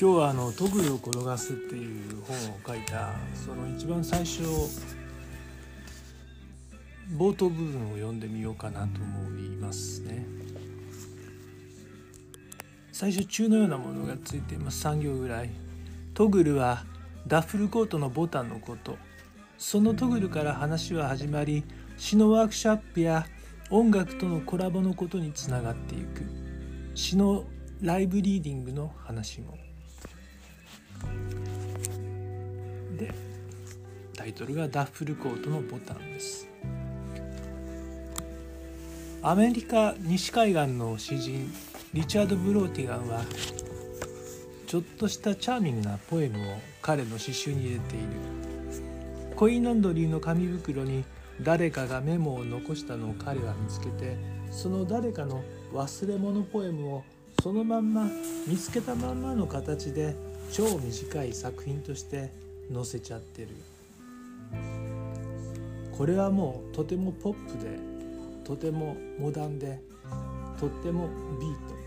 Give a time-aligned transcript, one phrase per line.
[0.00, 3.10] 今日はあの「トグルを転がす」っていう本を書いた。
[3.34, 4.40] その一番最初
[7.18, 10.24] 冒頭部分を読んでみようかなと思いますね。
[12.92, 14.86] 最初中のようなものがついています。
[14.86, 15.50] 3行ぐらい。
[16.14, 16.86] トグルは
[17.26, 18.96] ダッフルコートのボタンのこと。
[19.58, 21.62] そのトグルから話は始まり
[21.98, 23.26] 詩のワークショップや
[23.68, 26.24] 音楽とのコラボのことにつながっていく。
[26.94, 27.44] 詩の
[27.82, 29.69] ライブリーディングの話も。
[33.00, 33.12] で
[34.14, 36.46] タイトルがダッフルコートのボタンです。
[39.22, 41.52] アメリカ西海岸の詩人
[41.92, 43.22] リチャード・ブローティガンは
[44.66, 48.06] ちょっとしたチャーミングなポエムを彼の詩集に入れている。
[49.36, 51.04] コインランドリーの紙袋に
[51.42, 54.18] 誰かがメモを残したのを彼は見つけて
[54.50, 57.04] その誰かの忘れ物ポエムを
[57.42, 58.06] そのまんま
[58.46, 60.14] 見つけたまんまの形で
[60.52, 62.30] 超短い作品として
[62.72, 63.48] 載せちゃってる。
[65.96, 67.78] これはもうとてもポップで
[68.44, 69.80] とてもモダンで
[70.58, 71.80] とってもビート。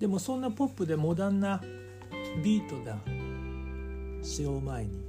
[0.00, 1.60] でもそんなポップでモダンな
[2.42, 2.98] ビートな
[4.22, 5.08] 詩を前に。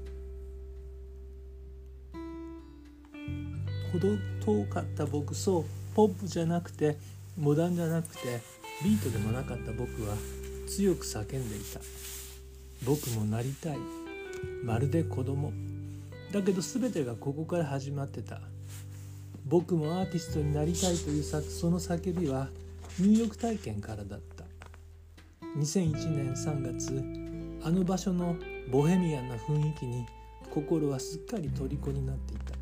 [3.92, 4.10] ほど
[4.46, 5.66] 遠かった僕そう
[5.96, 6.98] ポップじゃなくて
[7.38, 8.40] モダンじゃなくて
[8.84, 10.16] ビートでもなかった僕は
[10.68, 11.82] 強く叫んでいた。
[12.86, 13.78] 僕もなりたい。
[14.64, 15.52] まるで子供。
[16.32, 18.40] だけど全てがここから始まってた。
[19.46, 22.48] 僕もアーティストになりたいというその叫びは
[23.00, 24.46] 入浴体験からだった。
[25.58, 27.04] 2001年3月
[27.68, 28.38] あの場所の
[28.72, 30.06] ボヘミアンな雰囲気に
[30.54, 32.54] 心はすっかり虜になっていた。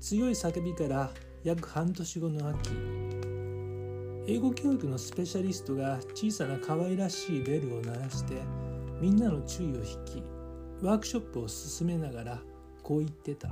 [0.00, 1.10] 強い叫びから
[1.42, 2.70] 約半年後の秋
[4.30, 8.34] 英語教育のスペシャリストが小さな可愛らしいベルを鳴らして
[9.00, 10.22] みんなの注意を引き
[10.82, 12.38] ワークショップを進めながら
[12.84, 13.50] こう言ってた。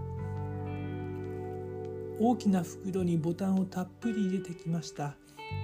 [2.20, 5.16] 大きな袋にボタンをたっぷり入れてきました。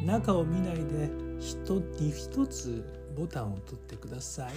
[0.04, 1.08] 中を見ないで
[1.38, 2.84] 一つ一つ
[3.16, 4.52] ボタンを取ってください。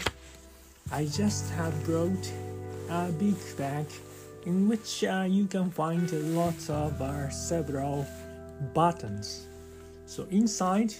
[0.89, 2.33] I just have brought
[2.89, 3.85] a big bag
[4.47, 8.07] in which uh, you can find lots of uh, several
[8.73, 9.47] buttons.
[10.07, 10.93] So inside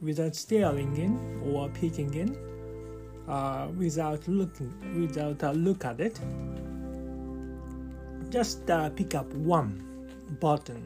[0.00, 2.36] without staring in or peeking in
[3.28, 6.18] uh, without looking without a look at it
[8.30, 9.80] just uh, pick up one
[10.40, 10.82] button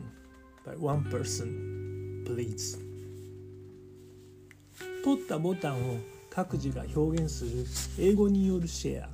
[0.66, 2.78] by one person please
[5.04, 5.98] 取ったボタンを
[6.30, 7.66] 各自が表現する
[7.98, 9.08] 英語によるシェア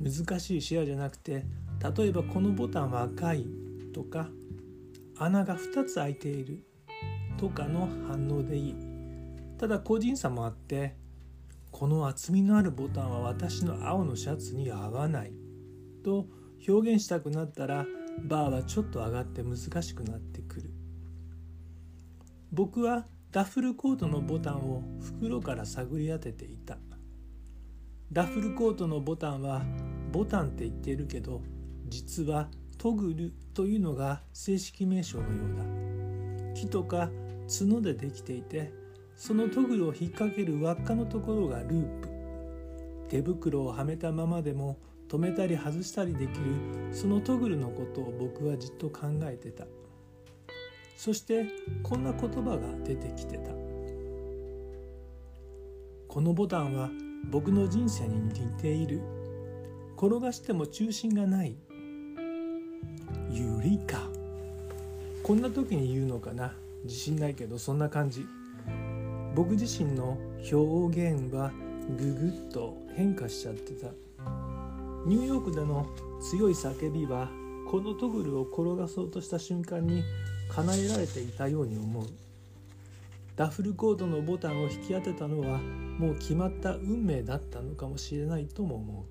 [0.00, 1.44] 難しいシェアじゃなくて
[1.96, 3.46] 例えばこのボタンは赤い
[3.94, 4.28] とか
[5.18, 6.64] 穴が2つ開いている
[7.44, 8.74] とかの反応でいい。
[9.58, 10.96] ただ個人差もあって
[11.70, 15.32] この厚みのあるボタンは私の青のシャツに合わない。
[16.02, 16.26] と
[16.66, 17.84] 表現したくなったら
[18.22, 20.70] バーはちょっと上がって難しくなってくる。
[22.50, 26.78] 僕はダッフルコートのボタンを袋から探り当てていた。
[28.10, 29.62] ダッフルコートのボタンは
[30.12, 31.42] ボタンって言ってるけど
[31.88, 35.84] 実はトグルというのが正式名称のようだ。
[36.54, 37.10] 木とか
[37.48, 38.72] 角でできていて
[39.16, 42.08] そのトグルを引っ掛ける輪っかのところがループ。
[43.08, 44.78] 手袋をはめたままでも
[45.08, 46.56] 止めたり外したりできる
[46.90, 49.66] そのトグルのことを僕はじっと考えてた。
[50.96, 51.46] そして
[51.82, 53.50] こんな言葉が出てきてた。
[56.08, 56.90] このボタンは
[57.30, 59.00] 僕の人生に似ている。
[59.96, 61.56] 転がしても中心がない。
[63.30, 63.98] ユリカ
[65.22, 66.54] こんな時に言うのかな。
[66.84, 68.26] 自信ないけどそんな感じ。
[69.34, 70.16] 僕自身の
[70.52, 71.50] 表現は
[71.98, 73.88] ググッと変化しちゃってた。
[75.06, 75.86] ニューヨークでの
[76.20, 77.30] 強い叫びは
[77.70, 80.02] このトグルを転がそうとした瞬間に
[80.50, 82.06] 叶えられていたように思う。
[83.36, 89.06] ダッフルコードのボタンを引き当てたのはもう決まった運命だったのかもしれないとも思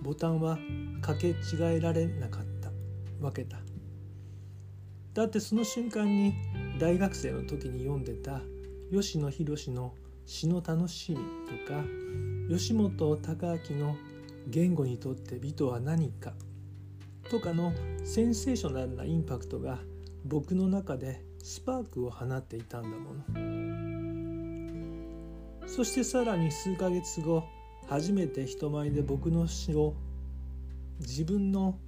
[0.00, 0.04] う。
[0.04, 0.58] ボタンは
[1.00, 2.50] かけ違えられなかった。
[3.20, 3.58] わけだ
[5.12, 6.34] だってその瞬間に
[6.80, 8.40] 大学生の時に読んでた
[8.90, 9.94] 吉野博の
[10.24, 11.84] 「詩の楽しみ」とか
[12.48, 13.96] 吉本隆明の
[14.48, 16.32] 「言語にとって美とは何か」
[17.30, 19.78] とかのセンセーショナルなインパクトが
[20.24, 23.24] 僕の中でスパークを放っていたんだもの。
[25.68, 27.44] そしてさらに数ヶ月後
[27.88, 29.94] 初めて人前で僕の詩を
[30.98, 31.78] 自分の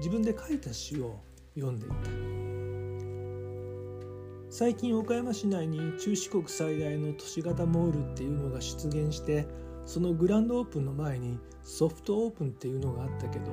[0.00, 1.20] 自分で書いた詩を
[1.54, 2.35] 読んでいた。
[4.58, 9.46] 最近岡山市内に中四国最大の都市型モールっていうのが出現して
[9.84, 13.52] そのグランドオープンの前にソフトオープンっていうのがあったけど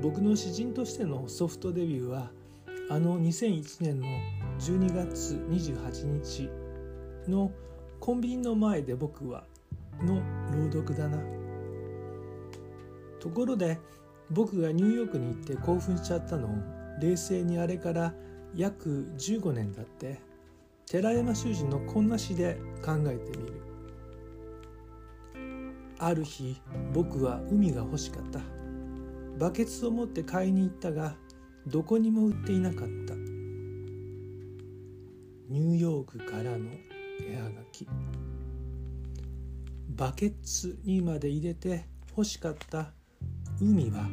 [0.00, 2.30] 僕の詩人としてのソフトデビューは
[2.88, 4.06] あの2001年の
[4.58, 6.48] 12月28日
[7.30, 7.52] の
[8.00, 9.44] コンビニの前で僕は
[10.02, 11.18] の朗読だな。
[13.20, 13.78] ところで
[14.30, 16.50] 僕がニューヨークに行って興奮しちゃったのを
[17.02, 18.14] 冷静にあれから
[18.54, 20.20] 約15年だって
[20.86, 23.62] 寺山修司のこんな詩で考えてみる。
[25.98, 26.60] ある日
[26.92, 28.40] 僕は海が欲しかった。
[29.38, 31.16] バケツを持って買いに行ったが
[31.66, 33.14] どこにも売っていなかった。
[35.48, 36.70] ニューヨークからの
[37.26, 37.86] 絵はがき。
[39.88, 42.92] バケツにまで入れて欲しかった
[43.60, 44.08] 海は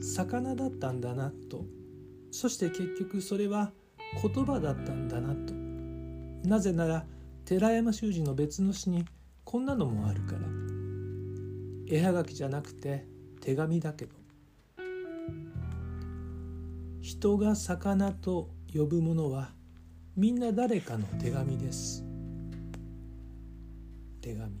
[0.00, 1.64] 魚だったんだなと
[2.34, 3.70] そして結局それは
[4.20, 5.54] 言葉だったんだなと。
[6.48, 7.06] なぜなら
[7.44, 9.04] 寺山修司の別の詩に
[9.44, 10.40] こんなのもあるから。
[11.86, 13.06] 絵はがきじゃなくて
[13.40, 14.16] 手紙だけど。
[17.00, 19.52] 人が魚と呼ぶものは
[20.16, 22.04] みんな誰かの手紙です。
[24.20, 24.58] 手紙。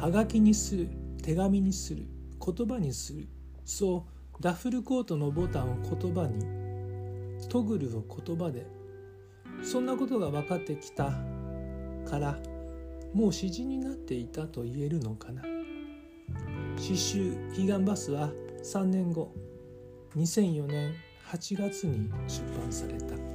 [0.00, 0.88] はがきにする
[1.22, 2.06] 手紙にする
[2.42, 3.28] 言葉にする。
[3.66, 6.44] そうダッフルコートのボタンを言葉に
[7.48, 8.66] トグルを言葉で
[9.62, 11.12] そんなことが分かってきた
[12.08, 12.38] から
[13.12, 15.42] もう詩人になっていたと言えるのかな
[16.76, 18.32] 詩集「彼岸バス」は
[18.62, 19.32] 3年後
[20.16, 20.94] 2004年
[21.30, 23.33] 8月に出版された。